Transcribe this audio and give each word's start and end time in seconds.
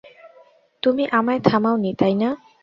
তুমি 0.83 1.03
আমায় 1.09 1.41
থামাওনি, 1.41 1.91
তাই 1.93 2.13
না? 2.15 2.29